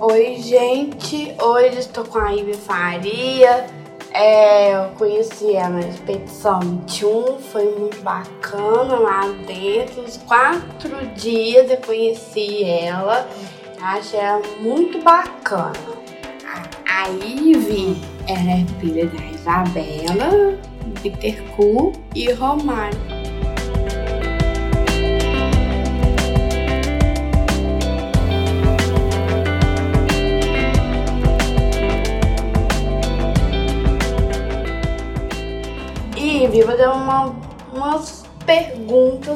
Oi, 0.00 0.36
gente. 0.36 1.34
Hoje 1.42 1.80
estou 1.80 2.04
com 2.04 2.18
a 2.18 2.30
Ivy 2.30 2.54
Faria. 2.54 3.66
É, 4.12 4.76
eu 4.76 4.90
conheci 4.96 5.56
ela 5.56 5.70
na 5.70 5.80
Expedição 5.80 6.60
21, 6.60 7.38
foi 7.40 7.64
muito 7.76 8.00
bacana 8.02 8.96
lá 8.96 9.22
dentro. 9.44 10.02
Os 10.02 10.16
quatro 10.18 11.04
dias 11.16 11.68
eu 11.68 11.78
conheci 11.78 12.62
ela. 12.62 13.28
Achei 13.82 14.20
ela 14.20 14.40
muito 14.60 15.02
bacana. 15.02 15.72
A, 16.46 17.02
a 17.02 17.08
Ivy 17.08 18.00
ela 18.28 18.52
é 18.52 18.64
filha 18.78 19.04
da 19.04 19.24
Isabela, 19.24 20.60
Bittercourt 21.02 21.98
e 22.14 22.30
Romário. 22.30 23.17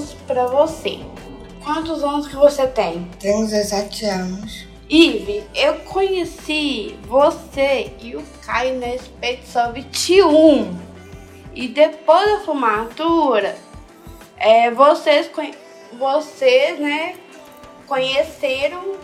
Perguntas 0.03 0.15
pra 0.27 0.47
você. 0.47 1.01
Quantos 1.63 2.03
anos 2.03 2.27
que 2.27 2.37
você 2.37 2.67
tem? 2.67 3.09
Tenho 3.21 3.47
17 3.47 4.05
anos. 4.07 4.67
Ivy, 4.91 5.45
eu 5.55 5.75
conheci 5.81 6.99
você 7.07 7.93
e 8.01 8.17
o 8.17 8.23
Caio 8.45 8.79
na 8.79 8.95
Expedição 8.95 9.73
21. 9.73 10.77
E 11.55 11.69
depois 11.69 12.31
da 12.31 12.41
formatura, 12.41 13.57
é, 14.37 14.71
vocês, 14.71 15.31
vocês, 15.99 16.81
né, 16.81 17.15
conheceram 17.87 18.97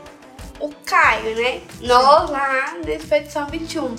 o 0.60 0.70
Caio, 0.84 1.36
né? 1.36 1.60
Nós 1.80 2.28
lá 2.30 2.74
na 2.84 2.90
Expedição 2.90 3.46
21. 3.46 3.94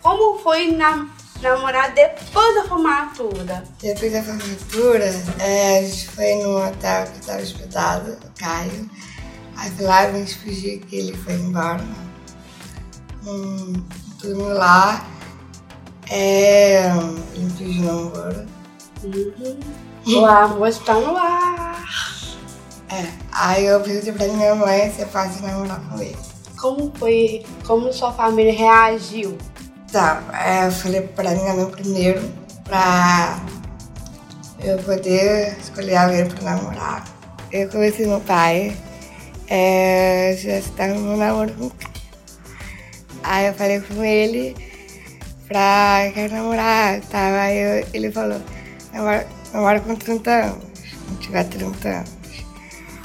Como 0.00 0.38
foi 0.38 0.72
na 0.72 1.08
namorar 1.40 1.92
depois 1.94 2.54
da 2.54 2.64
formatura? 2.64 3.64
Depois 3.80 4.12
da 4.12 4.22
formatura, 4.22 5.04
é, 5.38 5.78
a 5.78 5.82
gente 5.82 6.08
foi 6.10 6.34
num 6.36 6.66
hotel 6.66 7.06
que 7.06 7.20
estava 7.20 7.42
hospedado, 7.42 8.12
o 8.12 8.38
Caio. 8.38 8.90
Aí 9.56 9.72
lá 9.80 10.00
a 10.00 10.12
gente 10.12 10.36
fingiu 10.36 10.80
que 10.80 10.96
ele 10.96 11.16
foi 11.16 11.34
embora. 11.34 11.84
Hum, 13.26 13.84
tudo 14.20 14.48
lá. 14.48 15.06
É, 16.10 16.90
ele 17.34 17.50
fingiu 17.50 17.84
namoro. 17.84 18.46
Uhum. 19.02 19.58
O 20.06 20.26
amor 20.26 20.68
está 20.68 20.94
no 20.94 21.16
ar. 21.16 21.82
É, 22.90 23.08
aí 23.32 23.64
eu 23.64 23.80
pedi 23.80 24.12
pra 24.12 24.28
minha 24.28 24.54
mãe 24.54 24.92
se 24.92 25.02
é 25.02 25.06
fácil 25.06 25.42
namorar 25.42 25.80
com 25.88 26.00
ele. 26.00 26.16
Como 26.60 26.92
foi, 26.96 27.44
como 27.66 27.92
sua 27.92 28.12
família 28.12 28.52
reagiu? 28.52 29.36
Tá, 29.94 30.20
é, 30.44 30.66
eu 30.66 30.72
falei 30.72 31.02
pra 31.02 31.30
minha 31.30 31.54
mãe 31.54 31.70
primeiro, 31.70 32.20
pra 32.64 33.38
eu 34.64 34.76
poder 34.78 35.56
escolher 35.60 35.94
alguém 35.94 36.28
pra 36.28 36.42
namorar. 36.42 37.04
Eu 37.52 37.68
conheci 37.68 38.04
meu 38.04 38.20
pai, 38.20 38.76
é, 39.46 40.36
já 40.36 40.58
estava 40.58 40.94
no 40.94 41.16
namoro 41.16 41.54
com 41.54 41.66
o 41.66 41.70
cara. 41.70 41.92
Aí 43.22 43.46
eu 43.46 43.54
falei 43.54 43.80
com 43.82 44.04
ele 44.04 44.56
pra 45.46 46.10
quero 46.12 46.34
namorar, 46.34 47.00
tá? 47.02 47.42
Aí 47.42 47.56
eu, 47.56 47.86
ele 47.94 48.10
falou, 48.10 48.40
namora, 48.92 49.28
namora 49.52 49.78
com 49.78 49.94
30 49.94 50.28
anos, 50.28 50.64
não 51.08 51.16
tiver 51.18 51.44
30 51.44 51.88
anos. 51.88 52.10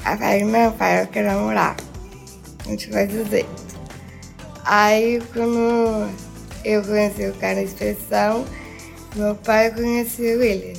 Aí 0.03 0.13
eu 0.15 0.17
falei, 0.17 0.43
não 0.43 0.71
pai, 0.71 1.03
eu 1.03 1.07
quero 1.07 1.27
namorar, 1.27 1.75
não 2.65 2.75
tiver 2.75 3.05
18. 3.05 3.47
Aí 4.65 5.21
quando 5.31 6.28
eu 6.63 6.83
conheci 6.83 7.25
o 7.25 7.33
cara 7.33 7.55
na 7.55 7.63
expressão, 7.63 8.45
meu 9.15 9.35
pai 9.35 9.71
conheceu 9.71 10.41
ele. 10.41 10.77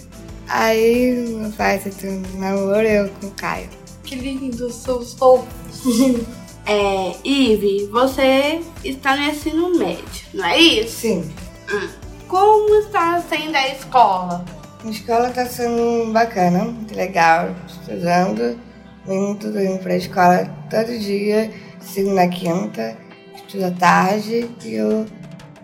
Aí 0.49 1.13
meu 1.29 1.51
pai 1.53 1.79
se 1.79 1.91
tornou 1.91 2.41
namoro 2.41 2.87
eu 2.87 3.09
com 3.21 3.27
o 3.27 3.31
Caio. 3.33 3.69
Que 4.03 4.17
lindo, 4.17 4.71
sou 4.73 5.03
sou. 5.03 5.47
é, 6.67 7.15
Ive, 7.25 7.87
você 7.87 8.61
está 8.85 9.17
no 9.17 9.23
ensino 9.23 9.79
médio, 9.79 10.27
não 10.35 10.45
é 10.45 10.59
isso? 10.59 11.01
Sim. 11.01 11.33
Hum. 11.73 11.89
Como 12.27 12.75
está 12.77 13.21
sendo 13.29 13.57
a 13.57 13.69
escola? 13.69 14.45
A 14.85 14.89
escola 14.89 15.29
está 15.29 15.47
sendo 15.47 16.13
bacana, 16.13 16.65
muito 16.65 16.95
legal, 16.95 17.55
estudando, 17.67 18.59
muito 19.07 19.49
indo 19.49 19.79
para 19.79 19.95
a 19.95 19.97
escola 19.97 20.55
todo 20.71 20.99
dia, 20.99 21.51
segunda 21.81 22.23
a 22.23 22.29
quinta, 22.29 22.97
estudo 23.35 23.67
à 23.67 23.71
tarde 23.73 24.49
e 24.65 24.75
eu 24.75 25.07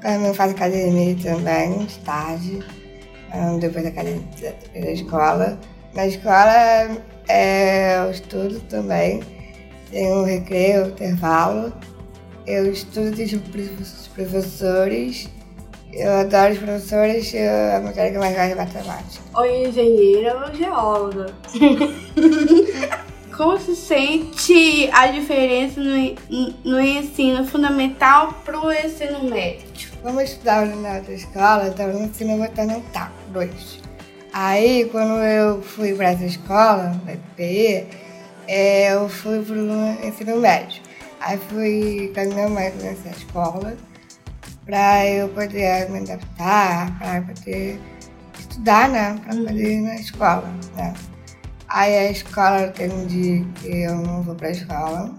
também 0.02 0.34
faço 0.34 0.54
academia 0.54 1.16
também, 1.22 1.84
de 1.84 1.98
tarde, 2.00 2.62
depois 3.60 3.84
da, 3.84 3.90
academia, 3.90 4.22
depois 4.40 4.84
da 4.84 4.92
escola. 4.92 5.60
Na 5.94 6.06
escola 6.06 7.02
é, 7.28 7.98
eu 7.98 8.10
estudo 8.10 8.60
também, 8.68 9.22
tenho 9.90 10.20
um 10.20 10.24
recreio, 10.24 10.88
intervalo. 10.88 11.72
Eu 12.46 12.70
estudo 12.70 13.20
os 13.20 14.08
professores, 14.08 15.28
eu 15.92 16.12
adoro 16.12 16.52
os 16.52 16.58
professores, 16.58 17.34
eu, 17.34 17.76
a 17.76 17.80
matéria 17.80 18.10
que 18.10 18.16
eu 18.16 18.20
mais 18.20 18.36
gosto 18.36 18.52
é 18.52 18.54
matemática. 18.54 19.24
Oi, 19.40 19.68
engenheira 19.68 20.46
ou 20.46 20.54
geóloga? 20.54 21.26
Como 23.36 23.60
se 23.60 23.76
sente 23.76 24.88
a 24.94 25.08
diferença 25.08 25.78
no, 25.78 26.16
no 26.64 26.80
ensino 26.80 27.47
fundamental 27.47 28.32
para 28.47 28.58
o 28.58 28.72
ensino 28.72 29.24
médio? 29.24 29.91
Como 30.02 30.19
eu 30.20 30.24
estudava 30.24 30.64
na 30.64 30.94
outra 30.94 31.12
escola, 31.12 31.64
eu 31.64 31.70
estava 31.72 31.92
no 31.92 32.04
ensino 32.06 32.42
fundamental 32.46 33.10
2. 33.34 33.82
Aí, 34.32 34.88
quando 34.91 35.22
eu 35.22 35.60
fui 35.60 35.94
para 35.94 36.12
essa 36.12 36.25
escola, 36.25 36.98
na 37.04 37.12
IPE, 37.12 37.86
é, 38.48 38.94
eu 38.94 39.06
fui 39.06 39.42
para 39.42 39.54
o 39.54 40.06
ensino 40.06 40.36
médio. 40.38 40.80
Aí 41.20 41.38
fui 41.50 42.12
com 42.14 42.20
a 42.20 42.25
minha 42.25 42.48
mãe 42.48 42.70
conhecer 42.70 43.08
a 43.08 43.12
escola, 43.12 43.76
para 44.64 45.06
eu 45.06 45.28
poder 45.28 45.91
me 45.91 45.98
adaptar, 45.98 46.98
para 46.98 47.20
poder 47.20 47.78
estudar, 48.38 48.88
né? 48.88 49.20
Para 49.22 49.36
poder 49.36 49.72
ir 49.72 49.82
na 49.82 49.96
escola, 49.96 50.50
né? 50.75 50.94
Aí 51.69 51.97
a 51.97 52.10
escola 52.10 52.69
tem 52.69 52.91
um 52.91 53.06
dia 53.06 53.44
que 53.56 53.82
eu 53.82 53.97
não 53.97 54.22
vou 54.22 54.34
pra 54.34 54.50
escola, 54.50 55.12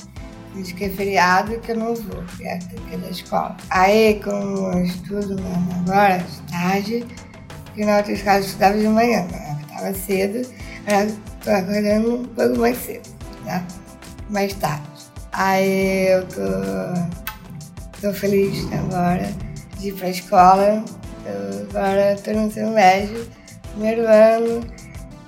diz 0.56 0.72
que 0.72 0.86
é 0.86 0.90
feriado 0.90 1.54
e 1.54 1.60
que 1.60 1.72
eu 1.72 1.78
não 1.78 1.94
vou, 1.94 2.24
é, 2.42 2.58
que 2.58 2.96
é 2.96 2.98
da 2.98 3.10
escola. 3.10 3.56
Aí, 3.70 4.22
como 4.24 4.72
eu 4.72 4.84
estudo 4.84 5.36
agora, 5.82 6.18
de 6.20 6.42
tarde, 6.52 7.06
que 7.76 7.86
na 7.86 7.98
outra 7.98 8.14
escola 8.14 8.38
eu 8.38 8.42
estudava 8.42 8.78
de 8.78 8.88
manhã, 8.88 9.24
né? 9.32 9.58
Eu 9.60 9.68
estava 9.68 9.94
cedo, 9.94 10.50
agora 10.88 11.12
tô 11.44 11.52
acordando 11.52 12.16
um 12.16 12.26
pouco 12.26 12.60
mais 12.60 12.78
cedo, 12.78 13.10
né? 13.44 13.66
Mais 14.30 14.54
tarde. 14.54 14.88
Aí 15.34 16.08
eu 16.08 16.26
tô, 16.28 18.02
tô 18.02 18.14
feliz 18.14 18.66
agora 18.74 19.30
de 19.78 19.90
ir 19.90 19.94
pra 19.94 20.10
escola. 20.10 20.84
Eu 21.26 21.68
agora 21.70 22.16
tô 22.24 22.32
no 22.32 22.48
ensino 22.48 22.72
médio, 22.72 23.28
primeiro 23.74 24.08
ano. 24.08 24.66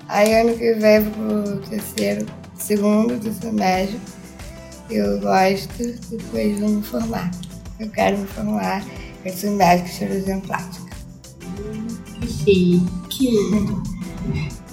Aí 0.10 0.34
ano 0.34 0.58
que 0.58 0.74
vem 0.74 1.08
pro 1.12 1.58
terceiro, 1.70 2.26
segundo 2.56 3.16
do 3.20 3.32
semestre. 3.32 4.00
Eu 4.90 5.20
gosto, 5.20 5.84
depois 6.10 6.60
vou 6.60 6.70
me 6.70 6.82
formar. 6.82 7.30
Eu 7.80 7.88
quero 7.92 8.18
me 8.18 8.26
formar, 8.26 8.84
eu 9.24 9.32
sou 9.32 9.52
médico 9.52 9.88
de 9.88 9.94
cirurgião 9.94 10.42
plástica. 10.42 10.98
Chique. 12.28 13.38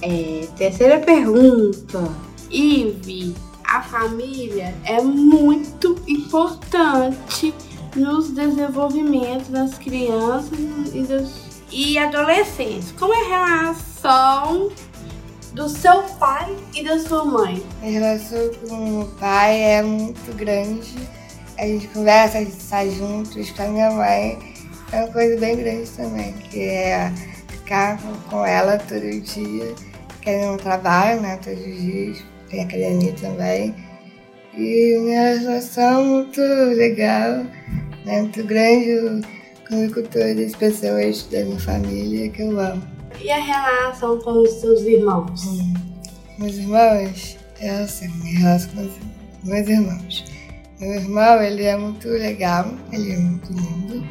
é, 0.00 0.49
terceira 0.56 1.00
pergunta. 1.00 2.11
Ive, 2.50 3.35
a 3.62 3.82
família 3.82 4.75
é 4.85 5.03
muito 5.03 6.00
importante 6.09 7.53
nos 7.94 8.31
desenvolvimentos 8.31 9.49
das 9.49 9.77
crianças 9.77 10.59
e, 10.94 11.03
dos, 11.03 11.62
e 11.71 11.99
adolescentes. 11.99 12.91
Como 12.93 13.12
é 13.12 13.19
a 13.19 13.29
relação 13.29 14.71
do 15.56 15.70
seu 15.70 16.03
pai 16.20 16.55
e 16.75 16.85
da 16.85 16.99
sua 16.99 17.25
mãe? 17.25 17.64
A 17.82 17.87
relação 17.87 18.50
com 18.69 19.00
o 19.00 19.06
pai 19.19 19.58
é 19.58 19.82
muito 19.82 20.37
grande. 20.37 20.94
A 21.58 21.67
gente 21.67 21.88
conversa, 21.88 22.37
a 22.37 22.44
gente 22.44 22.62
sai 22.62 22.91
juntos. 22.91 23.50
Com 23.53 23.62
a 23.62 23.69
minha 23.69 23.91
mãe 23.91 24.38
é 24.93 25.03
uma 25.03 25.12
coisa 25.12 25.41
bem 25.41 25.56
grande 25.56 25.88
também, 25.93 26.35
que 26.50 26.61
é 26.61 27.11
ficar 27.49 27.99
com 28.29 28.44
ela 28.44 28.76
todo 28.76 29.00
dia, 29.00 29.75
que 30.20 30.29
ela 30.29 30.53
não 30.53 30.58
trabalha, 30.58 31.19
né, 31.23 31.41
todos 31.43 31.58
os 31.58 31.81
dias, 31.81 32.23
tem 32.50 32.62
academia 32.62 33.14
também. 33.14 33.75
E 34.55 34.99
minha 35.00 35.38
relação 35.38 36.00
é 36.00 36.05
muito 36.05 36.41
legal, 36.76 37.47
né, 38.05 38.20
muito 38.20 38.44
grande 38.44 39.26
comigo 39.67 39.94
com 39.94 40.03
todas 40.03 40.38
as 40.38 40.55
pessoas 40.55 41.23
da 41.29 41.43
minha 41.44 41.58
família 41.58 42.29
que 42.29 42.43
eu 42.43 42.61
amo. 42.61 42.95
E 43.21 43.31
a 43.31 43.39
relação 43.39 44.19
com 44.19 44.43
os 44.43 44.51
seus 44.61 44.81
irmãos? 44.83 45.45
Hum. 45.45 45.75
Meus 46.39 46.55
irmãos, 46.57 47.39
é 47.61 47.71
assim, 47.71 48.09
minha 48.09 48.39
relação 48.41 48.71
com 48.75 48.83
os 48.83 49.49
meus 49.49 49.69
irmãos. 49.69 50.25
Meu 50.79 50.95
irmão, 50.95 51.43
ele 51.43 51.65
é 51.65 51.77
muito 51.77 52.09
legal, 52.09 52.67
ele 52.93 53.13
é 53.13 53.17
muito 53.17 53.53
lindo. 53.53 54.07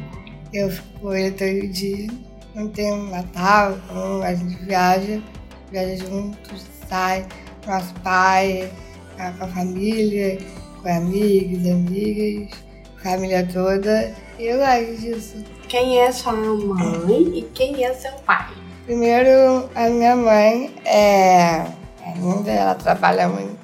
Eu 0.52 0.70
fico 0.70 1.00
com 1.00 1.14
ele 1.14 1.30
todo 1.30 1.72
dia. 1.72 2.08
Não 2.54 2.68
tem 2.68 2.92
um 2.92 3.10
Natal, 3.10 3.76
a 4.24 4.34
gente 4.34 4.56
viaja, 4.64 5.22
viaja 5.70 6.04
juntos, 6.04 6.66
sai 6.88 7.26
com 7.64 7.70
nosso 7.70 7.94
pai, 8.00 8.72
com 9.16 9.44
a 9.44 9.48
família, 9.48 10.38
com 10.82 10.88
amigos, 10.88 11.70
amigas, 11.70 12.58
família 13.02 13.46
toda. 13.52 14.14
E 14.38 14.46
eu 14.46 14.58
gosto 14.58 15.00
disso. 15.00 15.44
Quem 15.68 16.00
é 16.00 16.10
sua 16.10 16.32
mãe 16.32 17.38
e 17.38 17.42
quem 17.54 17.84
é 17.84 17.92
seu 17.94 18.12
pai? 18.24 18.65
Primeiro, 18.86 19.68
a 19.74 19.88
minha 19.88 20.14
mãe 20.14 20.72
é, 20.84 21.56
é 21.56 22.14
linda, 22.18 22.52
ela 22.52 22.74
trabalha 22.76 23.28
muito. 23.28 23.58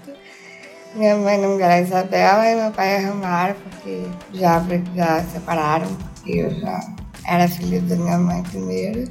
Minha 0.97 1.17
mãe, 1.17 1.39
não 1.39 1.61
é 1.61 1.81
Isabela, 1.81 2.45
e 2.45 2.57
meu 2.57 2.73
pai 2.73 2.97
é 2.97 3.55
porque 3.55 4.03
já, 4.35 4.61
já 4.97 5.23
separaram, 5.23 5.87
porque 5.95 6.33
eu 6.33 6.51
já 6.59 6.81
era 7.25 7.47
filho 7.47 7.81
da 7.83 7.95
minha 7.95 8.19
mãe 8.19 8.43
primeiro. 8.43 9.09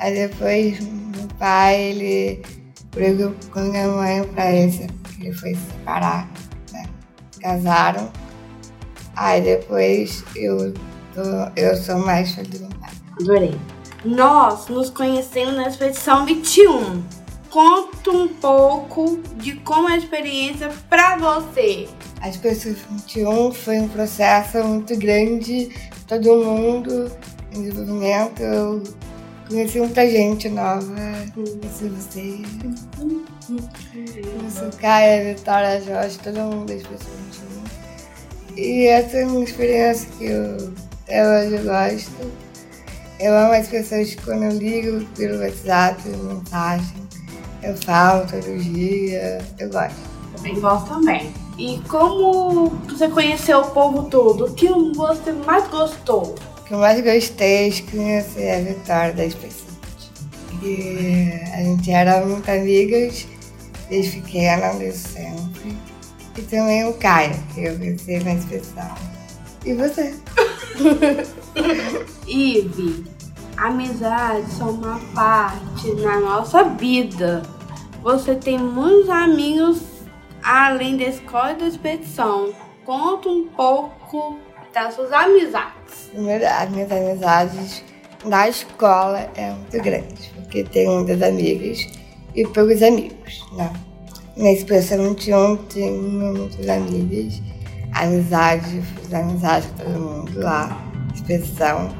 Aí 0.00 0.14
depois, 0.14 0.80
meu 0.80 1.28
pai, 1.38 1.80
ele 1.80 2.42
brigou 2.90 3.32
com 3.52 3.60
minha 3.60 3.86
mãe 3.86 4.24
pra 4.34 4.50
ele, 4.50 4.90
porque 5.00 5.26
ele 5.26 5.32
foi 5.32 5.54
se 5.54 5.60
separar, 5.60 6.28
né? 6.72 6.86
Casaram. 7.40 8.10
Aí 9.14 9.40
depois 9.42 10.24
eu, 10.34 10.74
tô, 11.14 11.22
eu 11.54 11.76
sou 11.76 11.98
mais 11.98 12.32
filho 12.34 12.50
do 12.50 12.60
meu 12.62 12.80
pai. 12.80 12.90
Adorei. 13.20 13.79
Nós 14.04 14.66
nos 14.68 14.88
conhecemos 14.88 15.54
na 15.54 15.68
expedição 15.68 16.24
21. 16.24 17.02
Conta 17.50 18.10
um 18.10 18.28
pouco 18.28 19.20
de 19.36 19.56
como 19.56 19.88
é 19.90 19.94
a 19.94 19.96
experiência 19.98 20.70
para 20.88 21.18
você. 21.18 21.86
A 22.20 22.28
expedição 22.28 22.74
21 22.90 23.52
foi 23.52 23.78
um 23.80 23.88
processo 23.88 24.64
muito 24.64 24.96
grande, 24.96 25.70
todo 26.06 26.36
mundo 26.36 27.12
em 27.52 27.62
desenvolvimento. 27.62 28.40
Eu 28.40 28.82
conheci 29.48 29.78
muita 29.78 30.08
gente 30.08 30.48
nova. 30.48 30.94
Conheci 31.34 31.88
você. 31.88 32.38
Conheci 33.46 34.64
o 34.64 34.76
Caia, 34.78 35.34
Vitória, 35.34 35.82
Jorge, 35.82 36.18
todo 36.20 36.38
mundo 36.38 36.68
da 36.68 36.74
expedição 36.74 37.12
21. 38.54 38.56
E 38.56 38.86
essa 38.86 39.18
é 39.18 39.26
uma 39.26 39.44
experiência 39.44 40.08
que 40.16 40.24
eu 40.24 40.72
até 41.02 41.28
hoje 41.28 41.58
gosto. 41.58 42.49
Eu 43.20 43.36
amo 43.36 43.52
as 43.52 43.68
pessoas 43.68 44.14
quando 44.24 44.44
eu 44.44 44.52
ligo 44.52 45.04
pelo 45.14 45.42
WhatsApp, 45.42 46.08
mensagem. 46.08 47.06
Eu 47.62 47.76
falo 47.76 48.26
todo 48.26 48.58
dia. 48.58 49.44
Eu 49.58 49.68
gosto. 49.68 49.94
Também 50.34 50.58
gosto 50.58 50.88
também. 50.88 51.30
E 51.58 51.82
como 51.86 52.70
você 52.88 53.10
conheceu 53.10 53.58
o 53.60 53.70
povo 53.72 54.04
todo? 54.04 54.46
O 54.46 54.54
que 54.54 54.68
você 54.94 55.32
mais 55.32 55.68
gostou? 55.68 56.34
O 56.60 56.64
que 56.64 56.72
eu 56.72 56.78
mais 56.78 56.98
gostei 57.04 57.68
de 57.68 57.82
conhecer 57.82 58.52
a 58.52 58.60
Vitória 58.60 59.12
da 59.12 59.26
Especialidade. 59.26 60.10
E 60.62 61.28
a 61.52 61.62
gente 61.62 61.90
era 61.90 62.24
muito 62.24 62.50
amigas 62.50 63.26
desde 63.90 64.18
pequena, 64.18 64.72
desde 64.78 64.98
sempre. 64.98 65.76
E 66.38 66.42
também 66.42 66.88
o 66.88 66.94
Caio, 66.94 67.34
que 67.52 67.64
eu 67.64 67.76
conheci 67.76 68.18
na 68.20 68.32
inspeção. 68.32 68.94
E 69.66 69.74
você? 69.74 70.14
Ive, 72.26 73.04
amizades 73.56 74.52
são 74.54 74.70
uma 74.70 74.98
parte 75.14 75.92
na 75.96 76.20
nossa 76.20 76.64
vida. 76.64 77.42
Você 78.02 78.34
tem 78.34 78.58
muitos 78.58 79.08
amigos 79.10 79.82
além 80.42 80.96
da 80.96 81.04
escola 81.04 81.52
e 81.52 81.56
da 81.56 81.66
expedição. 81.66 82.52
Conta 82.84 83.28
um 83.28 83.46
pouco 83.48 84.38
das 84.72 84.94
suas 84.94 85.12
amizades. 85.12 86.10
As 86.14 86.70
minhas 86.70 86.90
amizades 86.90 87.84
na 88.24 88.48
escola 88.48 89.30
é 89.34 89.50
muito 89.50 89.82
grande, 89.82 90.32
porque 90.34 90.64
tenho 90.64 90.92
muitas 90.92 91.22
amigas 91.22 91.86
e 92.34 92.46
poucos 92.46 92.82
amigos, 92.82 93.44
né? 93.52 93.72
Na 94.36 94.52
expressão 94.52 95.08
21 95.10 95.56
tenho 95.56 96.02
muitas 96.02 96.68
amigas 96.68 97.40
amizade, 97.92 98.82
fiz 98.82 99.12
amizade 99.12 99.66
com 99.68 99.84
todo 99.84 100.00
mundo 100.00 100.40
lá, 100.40 100.89
expressão. 101.14 101.94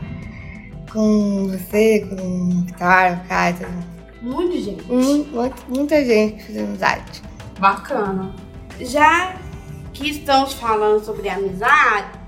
Com 0.93 1.49
você, 1.49 2.01
com 2.01 2.17
o 2.17 2.65
Vitória, 2.65 3.23
o 3.25 3.29
Caio, 3.29 3.57
todo 3.59 3.71
mundo. 3.71 3.91
Muita 4.23 4.61
gente. 4.61 4.85
Muita, 4.85 5.55
muita 5.69 6.05
gente 6.05 6.43
fiz 6.43 6.59
amizade. 6.59 7.23
Bacana. 7.59 8.35
Já 8.81 9.37
que 9.93 10.11
estamos 10.11 10.55
falando 10.55 11.05
sobre 11.05 11.29
amizade, 11.29 12.19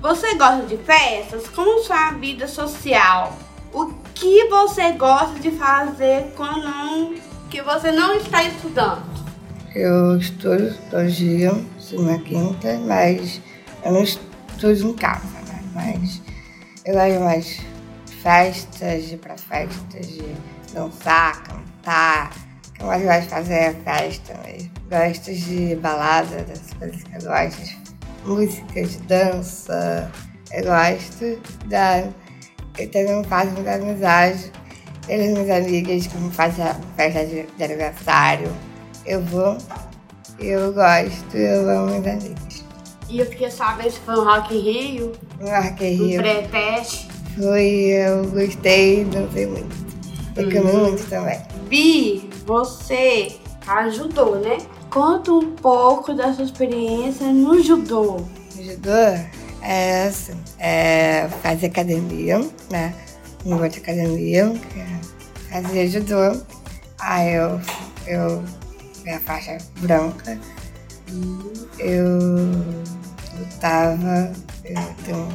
você 0.00 0.34
gosta 0.34 0.66
de 0.66 0.76
festas? 0.78 1.46
Como 1.48 1.82
sua 1.84 2.12
vida 2.12 2.48
social? 2.48 3.36
O 3.72 3.86
que 4.14 4.48
você 4.48 4.92
gosta 4.92 5.38
de 5.38 5.52
fazer 5.52 6.32
quando 6.36 6.64
não, 6.64 7.14
que 7.48 7.62
você 7.62 7.92
não 7.92 8.16
está 8.16 8.42
estudando? 8.42 9.04
Eu 9.74 10.18
estudo 10.18 10.74
todo 10.90 11.06
dia, 11.06 11.52
na 11.92 12.18
quinta, 12.18 12.78
mas 12.86 13.40
eu 13.84 13.92
não 13.92 14.02
estudo 14.02 14.31
em 14.70 14.94
casa, 14.94 15.40
né? 15.48 15.60
Mas 15.74 16.20
eu 16.84 16.94
gosto 16.94 17.20
mais 17.20 17.60
festas, 18.22 19.04
de 19.04 19.14
ir 19.14 19.18
pra 19.18 19.36
festas, 19.36 20.06
de 20.06 20.24
dançar, 20.72 21.42
cantar. 21.42 22.30
O 22.68 22.72
que 22.72 22.82
eu 22.82 22.86
mais 22.86 23.02
gosto 23.02 23.22
de 23.22 23.28
fazer 23.28 23.54
é 23.54 23.74
festa 23.84 24.40
mesmo. 24.46 24.70
Gosto 24.88 25.32
de 25.32 25.76
balada, 25.76 26.44
das 26.44 26.74
coisas 26.78 27.02
que 27.02 27.14
eu 27.14 27.22
gosto, 27.22 27.62
de 27.62 27.78
música, 28.24 28.82
de 28.84 28.98
dança. 28.98 30.10
Eu 30.52 30.64
gosto 30.64 31.40
da. 31.66 32.04
Eu 32.78 32.90
também 32.90 33.24
faço 33.24 33.50
muita 33.52 33.74
amizade. 33.74 34.52
Eles 35.08 35.32
minhas 35.32 35.50
amigas 35.50 36.06
que 36.06 36.16
me 36.16 36.30
fazem 36.30 36.64
festa 36.96 37.26
de, 37.26 37.42
de 37.42 37.64
aniversário. 37.64 38.52
Eu 39.04 39.20
vou 39.24 39.58
eu 40.38 40.72
gosto, 40.72 41.36
eu 41.36 41.70
amo 41.70 42.00
meus 42.00 42.06
amigos. 42.06 42.61
E 43.12 43.18
eu 43.18 43.26
queria 43.26 43.50
saber 43.50 43.92
se 43.92 44.00
foi 44.00 44.14
um 44.14 44.24
Rock 44.24 44.56
in 44.56 44.60
Rio. 44.60 45.12
No 45.38 45.46
Rock 45.46 45.84
in 45.84 45.96
Rio. 45.96 46.18
Um 46.18 46.22
pré-teste. 46.22 47.08
Foi, 47.36 47.66
eu 47.66 48.26
gostei, 48.30 49.04
dancei 49.04 49.46
muito. 49.46 49.76
Eu 50.34 50.44
comi 50.44 50.58
uhum. 50.58 50.84
muito 50.84 51.06
também. 51.10 51.38
Bi, 51.68 52.30
você 52.46 53.36
ajudou, 53.66 54.36
né? 54.36 54.56
Conta 54.88 55.30
um 55.30 55.54
pouco 55.56 56.14
da 56.14 56.32
sua 56.32 56.46
experiência 56.46 57.26
no 57.26 57.62
judô. 57.62 58.24
No 58.56 58.64
judô 58.64 58.88
é 59.60 60.06
assim, 60.06 60.32
é 60.58 61.28
fazer 61.42 61.66
academia, 61.66 62.38
né? 62.70 62.94
Um 63.44 63.58
de 63.68 63.78
academia, 63.78 64.54
que 64.72 64.80
é 64.80 65.60
fazer 65.60 65.86
judô. 65.88 66.40
Aí 66.98 67.34
eu, 67.34 67.60
eu 68.06 68.42
minha 69.04 69.20
faixa 69.20 69.58
branca. 69.82 70.38
Eu 71.78 72.18
lutava, 73.42 74.32
eu 74.64 74.74
tenho 75.04 75.28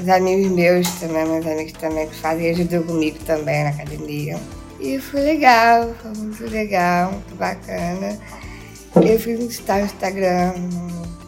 os 0.00 0.08
amigos 0.08 0.50
meus 0.52 0.88
também, 1.00 1.26
meus 1.26 1.46
amigos 1.46 1.72
também 1.72 2.08
que 2.08 2.14
fazem 2.16 2.54
judô 2.54 2.82
comigo 2.82 3.18
também 3.24 3.64
na 3.64 3.70
academia. 3.70 4.38
E 4.80 4.98
foi 4.98 5.20
legal, 5.20 5.92
foi 6.00 6.12
muito 6.12 6.44
legal, 6.44 7.12
muito 7.12 7.34
bacana. 7.34 8.18
Eu 8.96 9.18
fiz 9.18 9.40
um 9.40 9.46
Instagram, 9.84 10.54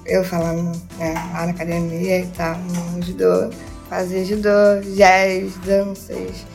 eu 0.07 0.25
falando 0.25 0.81
né, 0.99 1.15
lá 1.33 1.47
na 1.47 1.53
academia 1.53 2.21
e 2.21 2.27
tal, 2.29 2.57
no 2.59 3.03
judô. 3.03 3.51
Fazia 3.89 4.25
judô, 4.25 4.81
jazz, 4.95 5.53
danças, 5.67 6.47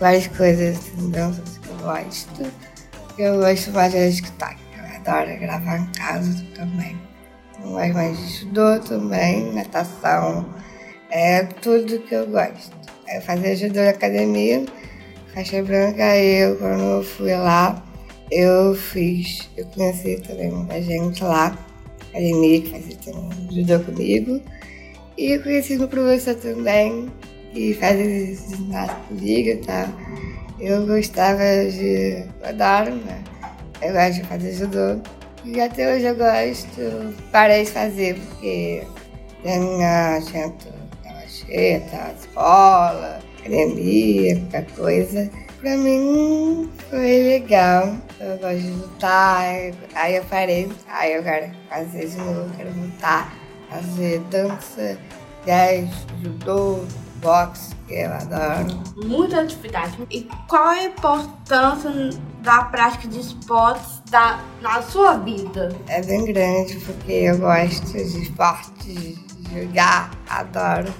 várias 0.00 0.26
coisas, 0.28 0.78
assim, 0.78 1.10
danças 1.10 1.58
que 1.58 1.68
eu 1.68 1.76
gosto. 1.76 2.52
Eu 3.18 3.38
gosto 3.38 3.70
mais 3.72 3.92
de 3.92 4.08
escutar 4.08 4.56
adora 5.00 5.36
gravar 5.36 5.78
em 5.78 5.86
casa 5.92 6.44
também. 6.54 7.09
Mas, 7.64 7.94
mas 7.94 8.18
judô 8.38 8.78
também, 8.80 9.52
natação, 9.52 10.46
é 11.10 11.42
tudo 11.44 12.00
que 12.00 12.14
eu 12.14 12.26
gosto. 12.26 12.74
Eu 13.12 13.20
fazia 13.22 13.56
judô 13.56 13.80
na 13.80 13.90
academia, 13.90 14.64
faixa 15.34 15.62
branca, 15.62 16.04
aí 16.04 16.42
eu, 16.42 16.56
quando 16.56 16.82
eu 16.82 17.02
fui 17.02 17.34
lá, 17.34 17.84
eu 18.30 18.74
fiz, 18.74 19.48
eu 19.56 19.66
conheci 19.66 20.20
também 20.26 20.50
muita 20.50 20.80
gente 20.80 21.22
lá, 21.22 21.58
a 22.14 22.18
Leni, 22.18 22.60
que 22.62 22.70
fazia 22.70 22.96
também 23.04 23.30
judô 23.50 23.80
comigo, 23.80 24.40
e 25.18 25.32
eu 25.32 25.42
conheci 25.42 25.76
meu 25.76 25.88
professor 25.88 26.34
também, 26.36 27.10
que 27.52 27.74
fazia 27.74 28.34
ginástica 28.36 29.00
comigo 29.08 29.48
e 29.48 29.56
tal. 29.56 29.86
Eu 30.60 30.86
gostava 30.86 31.42
de, 31.70 32.24
eu 32.42 32.48
adoro, 32.48 32.94
né? 32.94 33.22
Eu 33.82 33.92
gosto 33.92 34.20
de 34.20 34.24
fazer 34.24 34.52
judô. 34.52 35.00
E 35.44 35.60
até 35.60 35.94
hoje 35.94 36.04
eu 36.04 36.16
gosto, 36.16 37.14
parei 37.32 37.64
de 37.64 37.70
fazer, 37.70 38.14
porque 38.14 38.86
a 39.44 39.58
minha 39.58 40.16
agenda 40.16 40.54
estava 40.98 41.26
cheia, 41.26 41.80
tava 41.90 42.12
escola, 42.12 43.20
academia, 43.38 44.38
qualquer 44.40 44.66
coisa. 44.76 45.30
Pra 45.60 45.76
mim 45.76 46.70
foi 46.88 47.22
legal. 47.22 47.96
Eu 48.18 48.38
gosto 48.38 48.60
de 48.60 48.70
lutar. 48.70 49.44
Aí 49.94 50.16
eu 50.16 50.24
parei. 50.24 50.70
Aí 50.88 51.14
eu 51.14 51.22
quero 51.22 51.52
fazer 51.68 52.06
de 52.06 52.16
novo, 52.16 52.56
quero 52.56 52.70
lutar, 52.78 53.34
fazer 53.70 54.20
dança, 54.30 54.98
jazz, 55.44 55.88
judô, 56.22 56.84
boxe, 57.16 57.74
que 57.86 57.94
eu 57.94 58.12
adoro. 58.12 58.82
Muita 59.04 59.40
atividade. 59.40 59.98
E 60.10 60.28
qual 60.48 60.68
a 60.68 60.82
importância 60.82 61.90
da 62.40 62.64
prática 62.64 63.08
de 63.08 63.20
esportes 63.20 64.00
da, 64.10 64.40
na 64.60 64.82
sua 64.82 65.16
vida? 65.18 65.76
É 65.88 66.02
bem 66.02 66.24
grande, 66.24 66.76
porque 66.80 67.12
eu 67.12 67.38
gosto 67.38 67.92
de 67.92 68.22
esportes, 68.22 68.84
de 68.84 69.16
jogar, 69.52 70.10
adoro. 70.28 70.92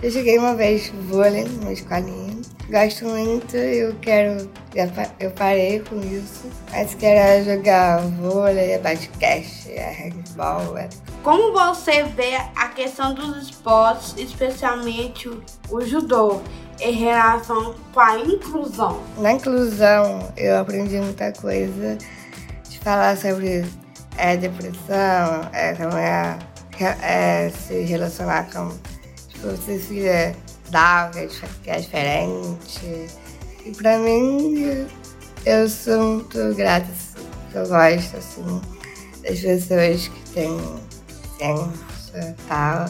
Eu 0.00 0.10
joguei 0.10 0.38
uma 0.38 0.54
vez 0.54 0.92
vôlei 1.08 1.44
numa 1.44 1.72
escolinha. 1.72 2.38
Gosto 2.70 3.06
muito, 3.06 3.56
eu 3.56 3.96
quero. 4.00 4.48
Eu 5.18 5.30
parei 5.32 5.80
com 5.80 5.98
isso. 6.00 6.48
Mas 6.70 6.94
quero 6.94 7.44
jogar 7.44 7.98
vôlei, 8.02 8.78
basquete, 8.78 9.72
é 9.72 9.90
handball. 9.90 10.78
É. 10.78 10.88
Como 11.24 11.52
você 11.52 12.04
vê 12.04 12.36
a 12.54 12.68
questão 12.68 13.12
dos 13.12 13.48
esportes, 13.48 14.14
especialmente 14.16 15.28
o 15.68 15.80
judô, 15.80 16.42
em 16.80 16.92
relação 16.92 17.74
com 17.92 18.00
a 18.00 18.18
inclusão? 18.18 19.02
Na 19.18 19.32
inclusão, 19.32 20.32
eu 20.36 20.58
aprendi 20.58 20.96
muita 20.98 21.32
coisa 21.32 21.98
de 22.68 22.78
falar 22.78 23.16
sobre 23.16 23.64
é, 24.16 24.36
depressão, 24.36 25.48
é, 25.52 25.74
como 25.74 25.96
é, 25.96 26.38
é 27.02 27.50
se 27.50 27.82
relacionar 27.82 28.48
com 28.52 28.70
tipo, 29.28 29.56
se 29.56 29.78
filha 29.78 30.34
dá, 30.70 31.10
que 31.62 31.70
é 31.70 31.78
diferente. 31.78 33.06
E 33.64 33.72
pra 33.72 33.98
mim, 33.98 34.86
eu 35.44 35.68
sou 35.68 36.02
muito 36.14 36.54
grata, 36.54 36.88
eu 37.54 37.66
gosto, 37.66 38.16
assim, 38.16 38.60
das 39.22 39.40
pessoas 39.40 40.08
que 40.08 40.30
têm 40.30 40.58
ciência 41.36 42.36
e 42.36 42.48
tal. 42.48 42.86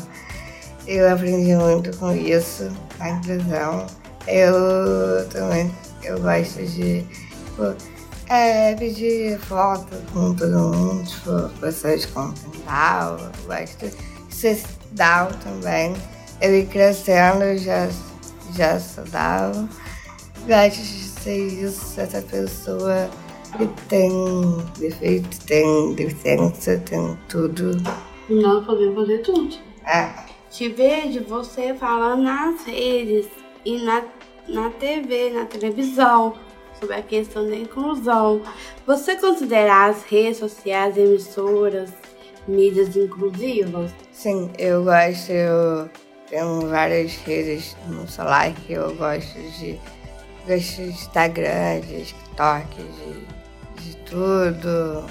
Eu 0.88 1.12
aprendi 1.12 1.54
muito 1.54 1.95
com 1.99 2.14
isso, 2.14 2.66
a 2.99 3.11
inclusão. 3.11 3.87
Eu 4.26 5.28
também, 5.28 5.71
eu 6.02 6.18
gosto 6.18 6.64
de, 6.64 7.02
tipo, 7.02 7.76
é, 8.30 8.75
pedir 8.75 9.38
foto 9.38 9.95
com 10.14 10.35
todo 10.35 10.75
mundo, 10.75 11.04
tipo, 11.04 11.61
pessoas 11.61 12.07
com 12.07 12.30
dental, 12.30 13.18
eu 13.18 13.47
gosto 13.47 13.87
de 13.87 14.35
ser 14.35 14.62
down 14.92 15.28
também. 15.45 15.95
Eu 16.40 16.66
crescendo, 16.68 17.59
já, 17.59 17.87
já 18.57 18.78
estudava. 18.78 19.68
Gosto 20.47 20.83
de 20.83 21.04
ser 21.21 21.49
isso, 21.49 22.00
essa 22.00 22.23
pessoa 22.23 23.11
que 23.59 23.66
tem 23.90 24.11
defeito, 24.78 25.38
tem 25.45 25.95
deficiência, 25.95 26.78
tem 26.78 27.18
tudo. 27.28 27.76
Nós 28.30 28.64
podemos 28.64 28.95
fazer 28.95 29.18
tudo. 29.18 29.54
É. 29.85 30.38
Te 30.50 30.69
vejo 30.69 31.25
você 31.25 31.75
falando 31.75 32.23
nas 32.23 32.64
redes 32.64 33.26
e 33.64 33.78
na, 33.85 34.02
na 34.49 34.71
TV, 34.71 35.31
na 35.31 35.45
televisão, 35.45 36.35
sobre 36.81 36.97
a 36.97 37.02
questão 37.02 37.49
da 37.49 37.57
inclusão. 37.57 38.43
Você 38.87 39.17
considera 39.17 39.87
as 39.87 40.05
redes 40.05 40.38
sociais, 40.38 40.97
emissoras, 40.97 41.90
mídias 42.47 42.97
inclusivas? 42.97 43.90
Sim, 44.11 44.50
eu 44.59 44.85
gosto. 44.85 45.31
Eu 45.33 45.90
tenho 46.31 46.67
várias 46.69 47.14
redes 47.17 47.76
no 47.87 48.09
celular 48.09 48.52
que 48.55 48.73
eu 48.73 48.95
gosto 48.97 49.38
de. 49.59 49.78
Gosto 50.47 50.76
de 50.76 50.88
Instagram, 50.88 51.81
de 51.81 52.05
TikTok, 52.07 52.76
de, 52.76 53.85
de 53.85 53.97
tudo. 53.99 55.05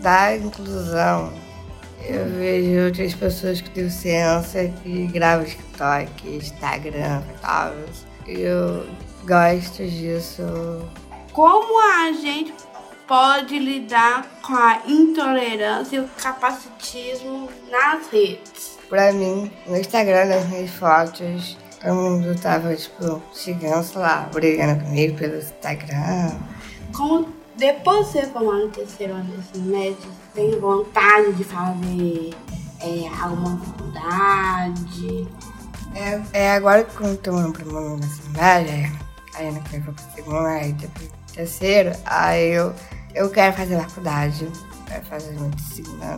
Da 0.00 0.36
inclusão. 0.36 1.32
Eu 2.08 2.28
vejo 2.30 2.86
outras 2.86 3.14
pessoas 3.14 3.60
com 3.60 3.72
deficiência 3.72 4.72
que 4.82 5.06
gravam 5.06 5.44
TikTok, 5.44 6.36
Instagram 6.36 7.22
tal. 7.40 7.74
Eu 8.26 8.86
gosto 9.24 9.86
disso. 9.86 10.42
Como 11.32 11.80
a 11.80 12.12
gente 12.12 12.52
pode 13.06 13.58
lidar 13.58 14.26
com 14.42 14.54
a 14.54 14.82
intolerância 14.86 15.96
e 15.96 16.00
o 16.00 16.08
capacitismo 16.20 17.48
nas 17.70 18.08
redes? 18.08 18.78
Pra 18.88 19.12
mim, 19.12 19.50
no 19.66 19.76
Instagram, 19.76 20.26
nas 20.26 20.48
minhas 20.48 20.70
fotos, 20.70 21.56
todo 21.80 21.94
mundo 21.94 22.38
tava, 22.40 22.74
tipo, 22.74 23.22
chegando, 23.32 23.82
sei 23.84 24.00
lá, 24.00 24.28
brigando 24.32 24.84
comigo 24.84 25.16
pelo 25.16 25.36
Instagram. 25.38 26.32
Como 26.94 27.41
depois 27.56 28.06
de 28.06 28.12
você 28.12 28.26
formar 28.26 28.58
no 28.58 28.68
terceiro 28.68 29.14
ano 29.14 29.24
do 29.24 29.38
ensino 29.38 29.70
médio, 29.70 30.10
tem 30.34 30.58
vontade 30.58 31.32
de 31.34 31.44
fazer 31.44 32.34
é, 32.80 33.08
alguma 33.22 33.58
faculdade? 33.58 35.28
É, 35.94 36.22
é 36.32 36.52
agora 36.52 36.84
que 36.84 37.00
eu 37.00 37.16
tô 37.18 37.32
no 37.32 37.52
primeiro 37.52 37.94
ano 37.94 38.04
ensino 38.04 38.30
médio, 38.30 38.98
aí 39.34 39.46
eu 39.46 39.52
não 39.52 39.62
quero 39.62 39.92
pro 39.92 40.04
segundo, 40.14 40.46
aí 40.46 40.72
depois 40.72 41.08
pro 41.08 41.34
terceiro, 41.34 41.92
aí 42.06 42.52
eu, 42.52 42.74
eu 43.14 43.30
quero 43.30 43.56
fazer 43.56 43.80
faculdade, 43.80 44.48
quero 44.86 45.04
fazer 45.06 45.38
medicina 45.38 46.16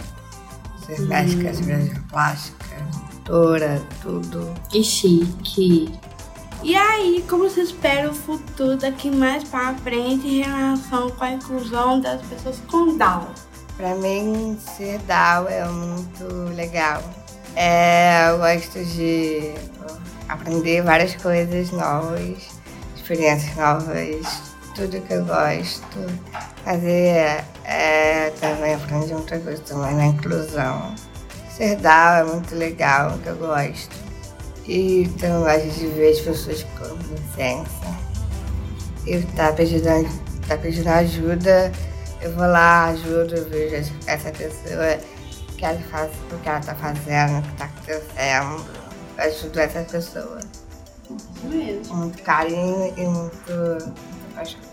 ser 0.86 1.00
médica, 1.00 1.54
cirurgia 1.54 2.02
plástica, 2.10 2.76
doutora, 3.24 3.82
tudo. 4.02 4.54
Que 4.68 4.82
chique. 4.82 5.90
E 6.64 6.74
aí, 6.74 7.22
como 7.28 7.42
você 7.46 7.60
espera 7.60 8.10
o 8.10 8.14
futuro 8.14 8.78
daqui 8.78 9.10
mais 9.10 9.44
para 9.44 9.74
frente 9.74 10.26
em 10.26 10.40
relação 10.40 11.10
com 11.10 11.22
a 11.22 11.32
inclusão 11.32 12.00
das 12.00 12.22
pessoas 12.22 12.58
com 12.70 12.96
Down? 12.96 13.26
Para 13.76 13.94
mim, 13.96 14.58
ser 14.58 14.98
Down 15.00 15.46
é 15.46 15.62
muito 15.66 16.24
legal. 16.54 17.02
É, 17.54 18.30
eu 18.30 18.38
gosto 18.38 18.82
de 18.82 19.52
aprender 20.26 20.80
várias 20.80 21.14
coisas 21.16 21.70
novas, 21.70 22.48
experiências 22.96 23.54
novas, 23.56 24.26
tudo 24.74 25.02
que 25.02 25.12
eu 25.12 25.24
gosto. 25.26 25.98
Fazer 26.64 27.44
é, 27.64 28.32
também 28.40 28.74
aprendi 28.74 29.12
muita 29.12 29.38
coisa 29.38 29.62
também 29.64 29.94
na 29.96 30.06
inclusão. 30.06 30.94
Ser 31.50 31.76
DAO 31.76 32.14
é 32.14 32.24
muito 32.24 32.54
legal, 32.54 33.18
que 33.18 33.28
eu 33.28 33.36
gosto. 33.36 34.03
E 34.66 35.08
também 35.20 35.40
gosto 35.40 35.78
de 35.78 35.86
ver 35.88 36.12
as 36.12 36.20
pessoas 36.20 36.62
com 36.78 36.96
licença. 37.12 37.98
E 39.06 39.20
tá 39.36 39.52
pedindo, 39.52 39.84
tá 40.48 40.56
pedindo 40.56 40.88
ajuda, 40.88 41.70
eu 42.22 42.32
vou 42.32 42.46
lá, 42.46 42.86
ajudo, 42.86 43.34
eu 43.34 43.48
vejo 43.50 43.92
essa 44.06 44.30
pessoa 44.30 44.98
que 45.58 45.64
ela 45.64 45.78
faz, 45.90 46.10
o 46.32 46.38
que 46.38 46.48
ela 46.48 46.60
tá 46.60 46.74
fazendo, 46.74 47.38
o 47.38 47.42
que 47.42 47.52
tá 47.56 47.64
acontecendo. 47.66 48.64
Eu 49.18 49.24
ajudo 49.24 49.60
essa 49.60 49.80
pessoa. 49.82 50.40
Isso 51.04 51.46
mesmo. 51.46 51.96
Muito 51.96 52.22
carinho 52.22 52.94
e 52.96 53.04
muito. 53.04 53.92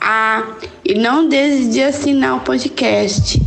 Ah, 0.00 0.56
e 0.84 0.94
não 0.94 1.28
deixe 1.28 1.68
de 1.68 1.82
assinar 1.82 2.36
o 2.36 2.40
podcast 2.40 3.40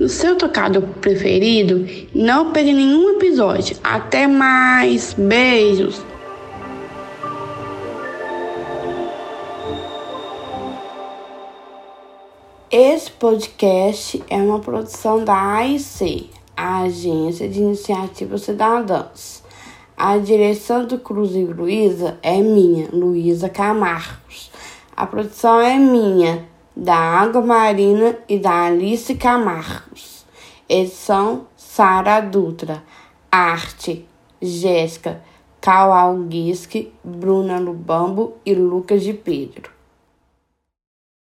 no 0.00 0.08
seu 0.08 0.36
tocado 0.36 0.82
preferido. 1.00 1.86
Não 2.12 2.50
perca 2.50 2.72
nenhum 2.72 3.10
episódio. 3.10 3.76
Até 3.84 4.26
mais. 4.26 5.14
Beijos. 5.14 6.02
Esse 12.68 13.10
podcast 13.12 14.24
é 14.28 14.36
uma 14.36 14.58
produção 14.58 15.22
da 15.22 15.56
AIC, 15.56 16.30
a 16.56 16.84
Agência 16.84 17.46
de 17.46 17.60
Iniciativas 17.60 18.42
Cidadãs. 18.42 19.41
A 20.04 20.18
direção 20.18 20.84
do 20.84 20.98
Cruz 20.98 21.32
e 21.36 21.44
Luiza 21.44 22.18
é 22.24 22.40
minha, 22.40 22.88
Luísa 22.92 23.48
Camargos. 23.48 24.50
A 24.96 25.06
produção 25.06 25.60
é 25.60 25.78
minha, 25.78 26.44
da 26.74 26.96
Água 26.96 27.40
Marina 27.40 28.18
e 28.28 28.36
da 28.36 28.64
Alice 28.64 29.14
Camargos. 29.14 30.26
Edição 30.68 31.46
Sara 31.56 32.18
Dutra. 32.18 32.82
Arte 33.30 34.04
Jéssica 34.40 35.22
Kaualguisky, 35.60 36.92
Bruna 37.04 37.60
Lubambo 37.60 38.38
e 38.44 38.56
Lucas 38.56 39.04
de 39.04 39.12
Pedro. 39.12 39.70